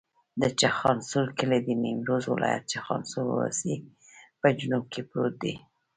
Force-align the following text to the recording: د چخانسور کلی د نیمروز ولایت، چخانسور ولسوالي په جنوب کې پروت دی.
د 0.41 0.43
چخانسور 0.59 1.27
کلی 1.39 1.59
د 1.63 1.69
نیمروز 1.83 2.23
ولایت، 2.33 2.63
چخانسور 2.73 3.25
ولسوالي 3.29 3.77
په 4.39 4.47
جنوب 4.59 4.83
کې 4.93 5.01
پروت 5.09 5.35
دی. 5.43 5.53